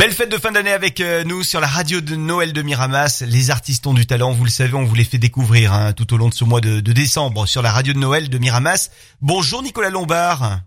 Belle 0.00 0.12
fête 0.12 0.30
de 0.30 0.38
fin 0.38 0.50
d'année 0.50 0.72
avec 0.72 1.02
euh, 1.02 1.24
nous 1.24 1.42
sur 1.42 1.60
la 1.60 1.66
radio 1.66 2.00
de 2.00 2.16
Noël 2.16 2.54
de 2.54 2.62
Miramas. 2.62 3.22
Les 3.28 3.50
artistes 3.50 3.86
ont 3.86 3.92
du 3.92 4.06
talent, 4.06 4.32
vous 4.32 4.44
le 4.44 4.50
savez, 4.50 4.72
on 4.72 4.82
vous 4.82 4.94
les 4.94 5.04
fait 5.04 5.18
découvrir 5.18 5.74
hein, 5.74 5.92
tout 5.92 6.14
au 6.14 6.16
long 6.16 6.30
de 6.30 6.34
ce 6.34 6.42
mois 6.42 6.62
de, 6.62 6.80
de 6.80 6.92
décembre 6.94 7.44
sur 7.44 7.60
la 7.60 7.70
radio 7.70 7.92
de 7.92 7.98
Noël 7.98 8.30
de 8.30 8.38
Miramas. 8.38 8.90
Bonjour 9.20 9.62
Nicolas 9.62 9.90
Lombard. 9.90 10.60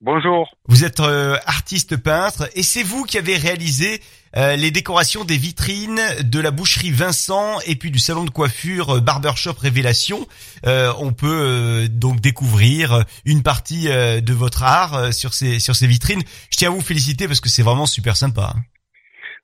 Bonjour. 0.00 0.48
Vous 0.66 0.82
êtes 0.82 1.00
euh, 1.00 1.36
artiste 1.44 1.98
peintre 1.98 2.48
et 2.54 2.62
c'est 2.62 2.82
vous 2.82 3.04
qui 3.04 3.18
avez 3.18 3.36
réalisé 3.36 4.00
euh, 4.36 4.56
les 4.56 4.70
décorations 4.70 5.24
des 5.24 5.36
vitrines 5.36 6.00
de 6.22 6.40
la 6.40 6.50
boucherie 6.50 6.90
Vincent 6.90 7.58
et 7.66 7.76
puis 7.76 7.90
du 7.90 7.98
salon 7.98 8.24
de 8.24 8.30
coiffure 8.30 8.96
euh, 8.96 9.00
Barbershop 9.00 9.54
Révélation. 9.58 10.26
on 10.64 11.12
peut 11.12 11.88
donc 11.90 12.20
découvrir 12.20 13.04
une 13.24 13.42
partie 13.42 13.86
de 13.86 14.32
votre 14.32 14.62
art 14.62 15.12
sur 15.12 15.34
ces 15.34 15.60
sur 15.60 15.76
ces 15.76 15.86
vitrines. 15.86 16.22
Je 16.50 16.56
tiens 16.56 16.70
à 16.70 16.72
vous 16.72 16.80
féliciter 16.80 17.26
parce 17.26 17.40
que 17.40 17.48
c'est 17.48 17.62
vraiment 17.62 17.86
super 17.86 18.16
sympa. 18.16 18.52
Hein. 18.54 18.60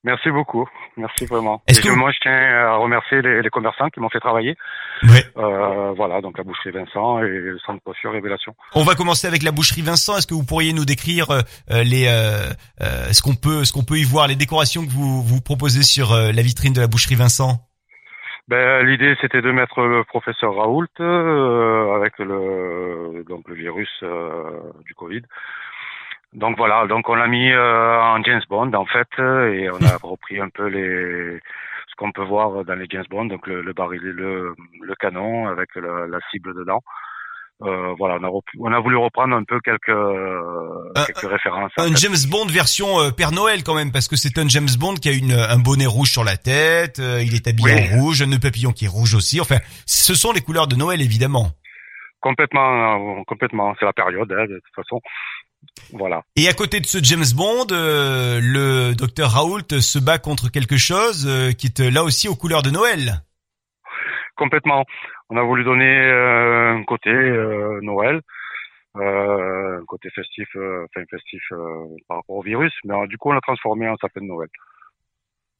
Merci 0.04 0.30
beaucoup. 0.30 0.66
Merci 0.96 1.26
vraiment. 1.26 1.62
Est-ce 1.66 1.80
que 1.80 1.88
moi 1.88 2.10
je 2.12 2.18
tiens 2.20 2.32
à 2.32 2.76
remercier 2.76 3.22
les, 3.22 3.42
les 3.42 3.50
commerçants 3.50 3.88
qui 3.90 4.00
m'ont 4.00 4.08
fait 4.08 4.20
travailler. 4.20 4.56
Ouais. 5.02 5.24
Euh, 5.36 5.92
voilà, 5.92 6.20
donc 6.20 6.36
la 6.38 6.44
boucherie 6.44 6.70
Vincent 6.70 7.20
et 7.20 7.28
le 7.28 7.58
centre 7.60 7.82
coiffure 7.82 8.12
Révélation. 8.12 8.54
On 8.74 8.82
va 8.82 8.94
commencer 8.94 9.26
avec 9.26 9.42
la 9.42 9.52
boucherie 9.52 9.82
Vincent. 9.82 10.16
Est-ce 10.16 10.26
que 10.26 10.34
vous 10.34 10.44
pourriez 10.44 10.72
nous 10.72 10.84
décrire 10.84 11.30
euh, 11.30 11.40
euh 11.70 11.84
les 11.84 12.06
euh, 12.06 12.50
euh, 12.80 13.12
ce 13.12 13.22
qu'on 13.22 13.34
peut 13.34 13.64
ce 13.64 13.72
qu'on 13.72 13.84
peut 13.84 13.98
y 13.98 14.04
voir, 14.04 14.28
les 14.28 14.36
décorations 14.36 14.84
que 14.84 14.90
vous 14.90 15.22
vous 15.22 15.40
proposez 15.40 15.82
sur 15.82 16.12
euh, 16.12 16.32
la 16.32 16.42
vitrine 16.42 16.72
de 16.72 16.80
la 16.80 16.86
boucherie 16.86 17.14
Vincent? 17.14 17.58
Ben, 18.48 18.84
l'idée 18.84 19.14
c'était 19.20 19.42
de 19.42 19.52
mettre 19.52 19.80
le 19.82 20.02
professeur 20.04 20.56
Raoult 20.56 20.88
avec 20.98 22.18
le 22.18 23.24
donc 23.28 23.48
le 23.48 23.54
virus 23.54 24.02
du 24.84 24.94
Covid 24.94 25.22
donc 26.32 26.56
voilà, 26.56 26.86
donc 26.86 27.08
on 27.08 27.14
l'a 27.14 27.26
mis 27.26 27.50
euh, 27.50 28.00
en 28.00 28.22
James 28.22 28.42
Bond 28.48 28.72
en 28.72 28.86
fait, 28.86 29.08
et 29.18 29.70
on 29.70 29.82
a 29.84 29.96
repris 30.02 30.40
un 30.40 30.48
peu 30.48 30.66
les 30.66 31.40
ce 31.88 31.94
qu'on 31.96 32.12
peut 32.12 32.24
voir 32.24 32.64
dans 32.64 32.74
les 32.74 32.86
James 32.90 33.04
Bond, 33.10 33.26
donc 33.26 33.46
le, 33.46 33.62
le 33.62 33.72
baril, 33.72 34.00
le, 34.00 34.54
le 34.80 34.94
canon 34.94 35.48
avec 35.48 35.74
la, 35.74 36.06
la 36.06 36.18
cible 36.30 36.54
dedans. 36.54 36.82
Euh, 37.62 37.94
voilà, 37.98 38.16
on 38.20 38.24
a, 38.24 38.40
on 38.58 38.72
a 38.72 38.80
voulu 38.80 38.96
reprendre 38.96 39.36
un 39.36 39.44
peu 39.44 39.60
quelques, 39.60 39.90
euh, 39.90 40.92
quelques 41.06 41.30
références. 41.30 41.72
Un 41.76 41.94
James 41.94 42.16
Bond 42.30 42.46
version 42.46 43.00
euh, 43.00 43.10
Père 43.10 43.32
Noël 43.32 43.62
quand 43.62 43.74
même, 43.74 43.92
parce 43.92 44.08
que 44.08 44.16
c'est 44.16 44.38
un 44.38 44.48
James 44.48 44.68
Bond 44.78 44.94
qui 44.94 45.10
a 45.10 45.12
une, 45.12 45.32
un 45.32 45.58
bonnet 45.58 45.84
rouge 45.84 46.10
sur 46.10 46.24
la 46.24 46.38
tête, 46.38 47.00
euh, 47.00 47.22
il 47.22 47.34
est 47.34 47.46
habillé 47.46 47.74
en 47.74 47.98
rouge, 47.98 48.22
un 48.22 48.26
nœud 48.26 48.38
papillon 48.38 48.72
qui 48.72 48.86
est 48.86 48.88
rouge 48.88 49.14
aussi. 49.14 49.42
Enfin, 49.42 49.58
ce 49.84 50.14
sont 50.14 50.32
les 50.32 50.40
couleurs 50.40 50.68
de 50.68 50.76
Noël 50.76 51.02
évidemment. 51.02 51.48
Complètement, 52.20 53.24
complètement. 53.24 53.74
C'est 53.78 53.84
la 53.84 53.92
période, 53.92 54.32
hein, 54.32 54.46
de 54.46 54.60
toute 54.64 54.74
façon. 54.74 55.00
Voilà. 55.92 56.22
Et 56.36 56.48
à 56.48 56.52
côté 56.52 56.80
de 56.80 56.86
ce 56.86 56.98
James 57.02 57.24
Bond, 57.36 57.66
euh, 57.72 58.40
le 58.42 58.94
docteur 58.94 59.30
Raoult 59.30 59.80
se 59.80 59.98
bat 59.98 60.18
contre 60.18 60.50
quelque 60.50 60.76
chose 60.76 61.26
euh, 61.28 61.52
qui 61.52 61.66
est 61.66 61.90
là 61.90 62.04
aussi 62.04 62.28
aux 62.28 62.36
couleurs 62.36 62.62
de 62.62 62.70
Noël. 62.70 63.22
Complètement. 64.36 64.84
On 65.28 65.36
a 65.36 65.42
voulu 65.42 65.64
donner 65.64 65.84
euh, 65.84 66.74
un 66.74 66.84
côté 66.84 67.10
Noël, 67.82 68.20
un 68.94 69.84
côté 69.86 70.08
festif, 70.10 70.48
enfin 70.56 71.04
festif 71.10 71.42
par 72.08 72.18
rapport 72.18 72.36
au 72.36 72.42
virus, 72.42 72.72
mais 72.84 72.94
du 73.06 73.16
coup 73.18 73.30
on 73.30 73.32
l'a 73.32 73.40
transformé 73.40 73.88
en 73.88 73.96
sapin 73.96 74.20
de 74.20 74.26
Noël. 74.26 74.48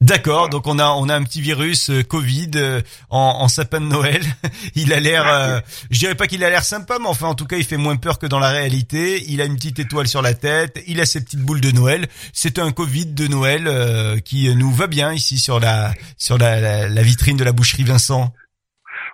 D'accord, 0.01 0.49
donc 0.49 0.65
on 0.65 0.79
a 0.79 0.89
on 0.97 1.09
a 1.09 1.15
un 1.15 1.23
petit 1.23 1.41
virus 1.41 1.91
euh, 1.91 2.01
Covid 2.01 2.49
euh, 2.55 2.81
en, 3.11 3.37
en, 3.41 3.47
sapin 3.47 3.79
de 3.79 3.85
Noël. 3.85 4.21
il 4.75 4.93
a 4.93 4.99
l'air, 4.99 5.27
euh, 5.27 5.59
je 5.91 5.99
dirais 5.99 6.15
pas 6.15 6.25
qu'il 6.25 6.43
a 6.43 6.49
l'air 6.49 6.63
sympa, 6.63 6.97
mais 6.99 7.05
enfin 7.07 7.27
en 7.27 7.35
tout 7.35 7.45
cas 7.45 7.57
il 7.57 7.63
fait 7.63 7.77
moins 7.77 7.97
peur 7.97 8.17
que 8.17 8.25
dans 8.25 8.39
la 8.39 8.49
réalité. 8.49 9.21
Il 9.29 9.41
a 9.41 9.45
une 9.45 9.53
petite 9.57 9.77
étoile 9.77 10.07
sur 10.07 10.23
la 10.23 10.33
tête, 10.33 10.83
il 10.87 10.99
a 11.01 11.05
ses 11.05 11.23
petites 11.23 11.45
boules 11.45 11.61
de 11.61 11.69
Noël. 11.69 12.07
C'est 12.33 12.57
un 12.57 12.71
Covid 12.71 13.13
de 13.13 13.27
Noël 13.27 13.69
qui 14.23 14.53
nous 14.55 14.71
va 14.71 14.87
bien 14.87 15.13
ici 15.13 15.37
sur 15.37 15.59
la 15.59 15.93
sur 16.17 16.39
la, 16.39 16.87
vitrine 17.03 17.37
de 17.37 17.43
la 17.43 17.51
boucherie 17.51 17.83
Vincent. 17.83 18.33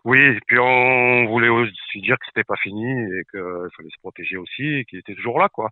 Oui, 0.06 0.20
et 0.22 0.40
puis 0.48 0.58
on 0.58 1.26
voulait 1.26 1.50
aussi 1.50 2.00
dire 2.02 2.16
que 2.16 2.26
c'était 2.28 2.46
pas 2.46 2.56
fini 2.64 2.90
et 2.90 3.24
qu'il 3.30 3.42
fallait 3.76 3.90
se 3.94 4.00
protéger 4.02 4.38
aussi 4.38 4.64
et 4.64 4.86
qu'il 4.86 5.00
était 5.00 5.16
toujours 5.16 5.38
là 5.38 5.50
quoi. 5.50 5.70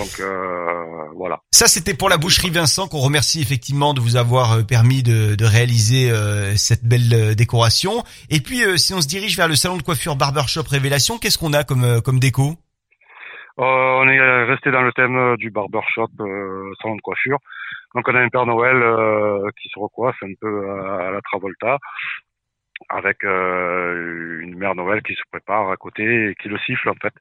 Donc 0.00 0.18
euh, 0.18 1.08
voilà. 1.14 1.40
Ça 1.50 1.66
c'était 1.66 1.94
pour 1.94 2.08
la 2.08 2.16
boucherie 2.16 2.48
Vincent 2.48 2.88
qu'on 2.88 3.04
remercie 3.04 3.42
effectivement 3.42 3.92
de 3.92 4.00
vous 4.00 4.16
avoir 4.16 4.52
euh, 4.52 4.62
permis 4.62 5.02
de, 5.02 5.36
de 5.36 5.44
réaliser 5.44 6.10
euh, 6.10 6.56
cette 6.56 6.84
belle 6.88 7.36
décoration. 7.36 8.02
Et 8.30 8.40
puis 8.40 8.60
si 8.78 8.94
on 8.94 9.02
se 9.02 9.08
dirige 9.08 9.36
vers 9.36 9.48
le 9.48 9.56
salon 9.56 9.76
de 9.76 9.82
coiffure 9.82 10.16
Barbershop 10.16 10.64
Révélation, 10.70 11.18
qu'est-ce 11.18 11.36
qu'on 11.36 11.52
a 11.52 11.64
comme 11.64 12.00
comme 12.00 12.18
déco? 12.18 12.56
On 13.58 14.08
est 14.08 14.44
resté 14.44 14.70
dans 14.70 14.80
le 14.80 14.92
thème 14.92 15.36
du 15.36 15.50
barbershop 15.50 16.08
salon 16.80 16.96
de 16.96 17.02
coiffure. 17.02 17.38
Donc 17.94 18.08
on 18.08 18.14
a 18.14 18.20
un 18.20 18.28
Père 18.30 18.46
Noël 18.46 18.80
qui 19.60 19.68
se 19.68 19.78
recoiffe 19.78 20.16
un 20.22 20.32
peu 20.40 20.70
à, 20.70 21.10
la 21.10 21.20
Travolta 21.20 21.76
avec 22.88 23.22
une 23.22 24.56
mère 24.56 24.74
Noël 24.74 25.02
qui 25.02 25.12
se 25.12 25.22
prépare 25.30 25.70
à 25.70 25.76
côté 25.76 26.30
et 26.30 26.34
qui 26.40 26.48
le 26.48 26.58
siffle 26.60 26.88
en 26.88 26.94
fait 26.94 27.12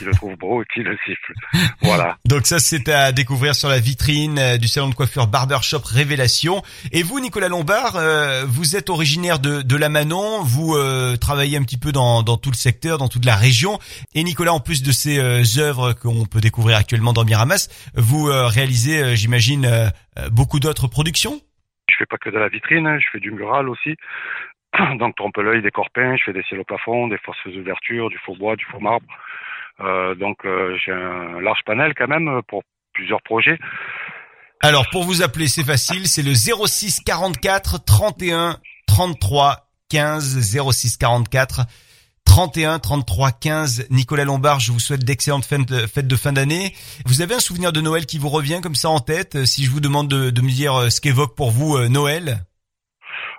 qui 0.00 0.06
le 0.06 0.12
trouve 0.12 0.36
beau 0.36 0.62
et 0.62 0.64
qui 0.72 0.80
le 0.80 0.96
siffle. 1.04 1.34
Voilà. 1.82 2.16
Donc 2.24 2.46
ça, 2.46 2.58
c'est 2.58 2.88
à 2.88 3.12
découvrir 3.12 3.54
sur 3.54 3.68
la 3.68 3.78
vitrine 3.78 4.38
euh, 4.38 4.56
du 4.56 4.66
salon 4.66 4.88
de 4.88 4.94
coiffure 4.94 5.26
Barbershop 5.26 5.82
Révélation. 5.84 6.62
Et 6.92 7.02
vous, 7.02 7.20
Nicolas 7.20 7.48
Lombard, 7.48 7.96
euh, 7.96 8.44
vous 8.46 8.76
êtes 8.76 8.88
originaire 8.88 9.38
de, 9.38 9.62
de 9.62 9.76
la 9.76 9.88
Manon, 9.88 10.42
vous 10.42 10.74
euh, 10.74 11.16
travaillez 11.16 11.58
un 11.58 11.62
petit 11.62 11.78
peu 11.78 11.92
dans, 11.92 12.22
dans 12.22 12.38
tout 12.38 12.50
le 12.50 12.56
secteur, 12.56 12.96
dans 12.96 13.08
toute 13.08 13.26
la 13.26 13.36
région. 13.36 13.78
Et 14.14 14.24
Nicolas, 14.24 14.54
en 14.54 14.60
plus 14.60 14.82
de 14.82 14.92
ces 14.92 15.18
œuvres 15.58 15.92
qu'on 15.92 16.24
peut 16.24 16.40
découvrir 16.40 16.76
actuellement 16.76 17.12
dans 17.12 17.24
Miramas, 17.24 17.68
vous 17.94 18.24
réalisez, 18.24 19.16
j'imagine, 19.16 19.68
beaucoup 20.30 20.60
d'autres 20.60 20.86
productions? 20.86 21.40
Je 21.90 21.96
fais 21.98 22.06
pas 22.06 22.16
que 22.16 22.30
de 22.30 22.38
la 22.38 22.48
vitrine, 22.48 22.98
je 22.98 23.06
fais 23.12 23.20
du 23.20 23.30
mural 23.30 23.68
aussi. 23.68 23.96
Donc 24.98 25.16
trompe-l'œil, 25.16 25.62
des 25.62 25.70
corps 25.70 25.90
peints, 25.90 26.16
je 26.16 26.24
fais 26.24 26.32
des 26.32 26.42
ciels 26.44 26.60
au 26.60 26.64
plafond, 26.64 27.08
des 27.08 27.18
fausses 27.18 27.44
ouvertures, 27.46 28.08
du 28.08 28.18
faux 28.18 28.36
bois, 28.36 28.56
du 28.56 28.64
faux 28.66 28.80
marbre. 28.80 29.06
Euh, 29.80 30.14
donc 30.14 30.44
euh, 30.44 30.76
j'ai 30.84 30.92
un 30.92 31.40
large 31.40 31.60
panel 31.64 31.94
quand 31.96 32.08
même 32.08 32.40
pour 32.48 32.62
plusieurs 32.92 33.22
projets. 33.22 33.58
Alors 34.60 34.84
pour 34.90 35.04
vous 35.04 35.22
appeler, 35.22 35.46
c'est 35.46 35.64
facile, 35.64 36.06
c'est 36.06 36.22
le 36.22 36.34
06 36.34 37.00
44 37.04 37.84
31 37.84 38.56
33 38.86 39.68
15 39.90 40.70
06 40.70 40.96
44 40.98 41.60
31 42.26 42.78
33 42.78 43.30
15 43.32 43.86
Nicolas 43.90 44.24
Lombard, 44.24 44.60
je 44.60 44.72
vous 44.72 44.78
souhaite 44.78 45.04
d'excellentes 45.04 45.46
fêtes 45.46 46.06
de 46.06 46.16
fin 46.16 46.32
d'année. 46.32 46.74
Vous 47.06 47.22
avez 47.22 47.34
un 47.34 47.40
souvenir 47.40 47.72
de 47.72 47.80
Noël 47.80 48.04
qui 48.04 48.18
vous 48.18 48.28
revient 48.28 48.60
comme 48.62 48.74
ça 48.74 48.90
en 48.90 49.00
tête 49.00 49.46
Si 49.46 49.64
je 49.64 49.70
vous 49.70 49.80
demande 49.80 50.08
de, 50.08 50.30
de 50.30 50.40
me 50.42 50.50
dire 50.50 50.74
euh, 50.74 50.90
ce 50.90 51.00
qu'évoque 51.00 51.34
pour 51.34 51.50
vous 51.50 51.78
Noël? 51.88 52.44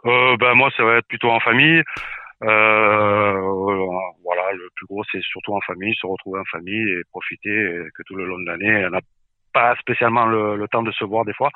Euh, 0.06 0.36
Ben 0.38 0.56
moi, 0.56 0.70
ça 0.76 0.84
va 0.84 0.98
être 0.98 1.08
plutôt 1.08 1.30
en 1.30 1.40
famille. 1.40 1.84
Euh, 2.44 3.40
voilà, 4.24 4.52
le 4.54 4.70
plus 4.76 4.88
gros, 4.88 5.04
c'est 5.12 5.22
surtout 5.22 5.54
en 5.54 5.62
famille, 5.62 5.94
se 5.96 6.08
retrouver 6.08 6.40
en 6.40 6.46
famille 6.52 6.90
et 6.90 7.04
profiter 7.12 7.50
que 7.96 8.04
tout 8.06 8.16
le 8.16 8.26
long 8.26 8.40
de 8.40 8.46
l'année, 8.46 8.86
on 8.88 8.90
n'a 8.90 9.02
pas 9.54 9.76
spécialement 9.80 10.26
le, 10.26 10.66
temps 10.72 10.84
de 10.84 10.92
se 10.92 11.04
voir 11.04 11.26
des 11.26 11.34
fois. 11.34 11.50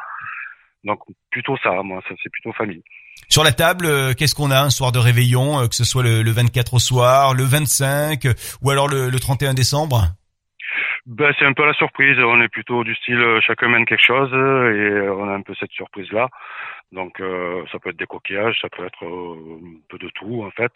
Donc 0.84 1.00
plutôt 1.32 1.58
ça, 1.64 1.82
moi, 1.84 2.02
c'est 2.08 2.30
plutôt 2.30 2.54
famille. 2.54 2.84
Sur 3.30 3.44
la 3.44 3.52
table, 3.52 3.86
euh, 3.88 4.14
qu'est-ce 4.14 4.36
qu'on 4.36 4.52
a 4.52 4.62
un 4.62 4.70
soir 4.70 4.92
de 4.92 5.00
réveillon, 5.00 5.62
euh, 5.62 5.68
que 5.68 5.76
ce 5.76 5.84
soit 5.84 6.04
le, 6.04 6.30
24 6.30 6.76
au 6.76 6.80
soir, 6.80 7.34
le 7.34 7.44
25 7.44 8.28
ou 8.62 8.70
alors 8.70 8.88
le 8.88 9.18
31 9.18 9.54
décembre? 9.54 10.16
Ben, 11.06 11.32
c'est 11.38 11.46
un 11.46 11.54
peu 11.54 11.66
la 11.66 11.74
surprise. 11.74 12.18
On 12.20 12.42
est 12.42 12.48
plutôt 12.48 12.84
du 12.84 12.96
style 12.96 13.20
euh, 13.20 13.40
chacun 13.42 13.68
mène 13.68 13.86
quelque 13.86 14.04
chose 14.04 14.34
et 14.34 15.10
on 15.10 15.30
a 15.30 15.34
un 15.34 15.42
peu 15.42 15.54
cette 15.56 15.72
surprise 15.72 16.12
là. 16.12 16.30
Donc 16.92 17.20
euh, 17.20 17.64
ça 17.72 17.78
peut 17.80 17.90
être 17.90 17.98
des 17.98 18.08
coquillages, 18.08 18.58
ça 18.60 18.70
peut 18.70 18.86
être 18.86 19.06
euh, 19.06 19.60
un 19.64 19.80
peu 19.88 20.00
de 20.00 20.10
tout 20.10 20.44
en 20.44 20.52
fait. 20.52 20.72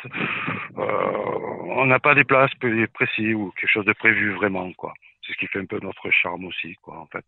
on 0.77 1.85
n'a 1.85 1.99
pas 1.99 2.13
des 2.13 2.23
places 2.25 2.51
précis 2.93 3.33
ou 3.33 3.51
quelque 3.59 3.71
chose 3.71 3.85
de 3.85 3.93
prévu 3.93 4.31
vraiment 4.33 4.71
quoi. 4.73 4.93
C'est 5.25 5.33
ce 5.33 5.37
qui 5.37 5.47
fait 5.47 5.59
un 5.59 5.65
peu 5.65 5.79
notre 5.81 6.11
charme 6.11 6.45
aussi 6.45 6.75
quoi 6.81 6.99
en 6.99 7.07
fait. 7.07 7.25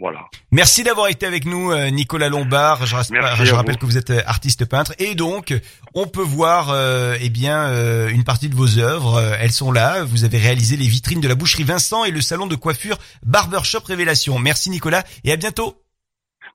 Voilà. 0.00 0.24
Merci 0.50 0.82
d'avoir 0.82 1.08
été 1.08 1.26
avec 1.26 1.44
nous, 1.44 1.70
euh, 1.70 1.90
Nicolas 1.90 2.30
Lombard. 2.30 2.86
Je, 2.86 2.96
je 3.44 3.54
rappelle 3.54 3.76
que 3.76 3.84
vous 3.84 3.98
êtes 3.98 4.08
euh, 4.08 4.22
artiste 4.26 4.64
peintre 4.64 4.94
et 4.98 5.14
donc 5.14 5.54
on 5.94 6.06
peut 6.06 6.22
voir 6.22 6.70
euh, 6.70 7.16
eh 7.20 7.28
bien 7.28 7.68
euh, 7.68 8.08
une 8.08 8.24
partie 8.24 8.48
de 8.48 8.54
vos 8.54 8.78
œuvres. 8.78 9.20
elles 9.38 9.52
sont 9.52 9.70
là. 9.70 10.02
Vous 10.04 10.24
avez 10.24 10.38
réalisé 10.38 10.78
les 10.78 10.86
vitrines 10.86 11.20
de 11.20 11.28
la 11.28 11.34
boucherie 11.34 11.64
Vincent 11.64 12.04
et 12.04 12.10
le 12.12 12.22
salon 12.22 12.46
de 12.46 12.56
coiffure 12.56 12.96
Barbershop 13.26 13.80
Révélation. 13.86 14.38
Merci 14.38 14.70
Nicolas 14.70 15.04
et 15.24 15.32
à 15.32 15.36
bientôt. 15.36 15.76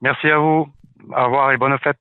Merci 0.02 0.28
à 0.28 0.40
vous. 0.40 0.68
Au 1.16 1.26
revoir 1.26 1.52
et 1.52 1.58
bonne 1.58 1.78
fête. 1.84 2.00